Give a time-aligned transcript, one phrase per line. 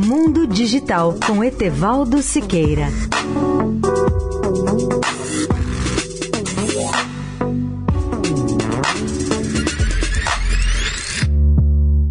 [0.00, 2.86] Mundo Digital com Etevaldo Siqueira.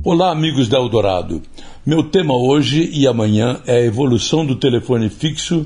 [0.03, 1.41] Olá, amigos da Eldorado.
[1.85, 5.65] Meu tema hoje e amanhã é a evolução do telefone fixo,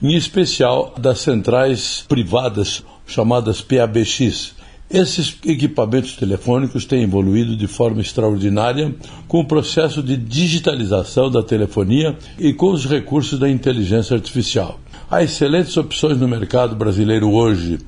[0.00, 4.54] em especial das centrais privadas chamadas PABX.
[4.88, 8.94] Esses equipamentos telefônicos têm evoluído de forma extraordinária
[9.26, 14.78] com o processo de digitalização da telefonia e com os recursos da inteligência artificial.
[15.10, 17.80] Há excelentes opções no mercado brasileiro hoje.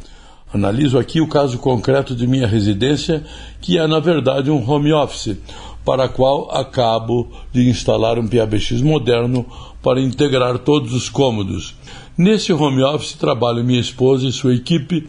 [0.52, 3.24] Analiso aqui o caso concreto de minha residência,
[3.60, 5.36] que é na verdade um home office,
[5.84, 9.46] para a qual acabo de instalar um PABX moderno
[9.80, 11.76] para integrar todos os cômodos.
[12.16, 15.06] Nesse home office trabalham minha esposa e sua equipe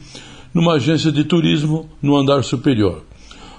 [0.54, 3.04] numa agência de turismo no andar superior.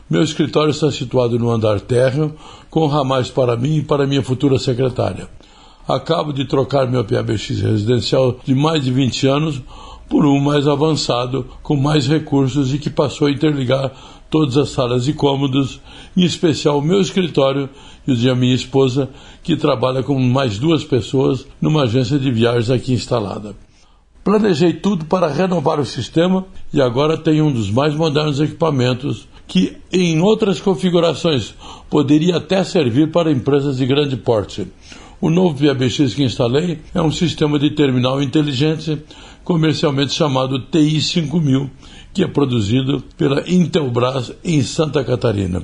[0.09, 2.35] Meu escritório está situado no andar térreo,
[2.69, 5.29] com ramais para mim e para minha futura secretária.
[5.87, 9.63] Acabo de trocar meu PABX residencial de mais de 20 anos
[10.09, 13.93] por um mais avançado, com mais recursos e que passou a interligar
[14.29, 15.81] todas as salas e cômodos,
[16.17, 17.69] em especial o meu escritório
[18.07, 19.09] e o de minha esposa,
[19.43, 23.55] que trabalha com mais duas pessoas numa agência de viagens aqui instalada.
[24.23, 29.79] Planejei tudo para renovar o sistema e agora tenho um dos mais modernos equipamentos que,
[29.91, 31.55] em outras configurações,
[31.89, 34.67] poderia até servir para empresas de grande porte.
[35.23, 39.03] O novo PBX que instalei é um sistema de terminal inteligente,
[39.43, 41.71] comercialmente chamado TI 5000,
[42.13, 45.63] que é produzido pela Intelbras em Santa Catarina.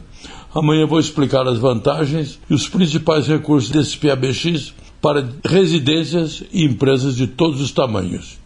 [0.54, 7.14] Amanhã vou explicar as vantagens e os principais recursos desse PBX para residências e empresas
[7.14, 8.45] de todos os tamanhos.